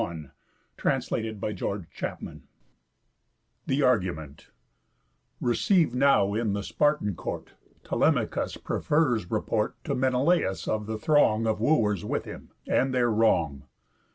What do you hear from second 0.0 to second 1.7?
_THE FOURTH BOOK OF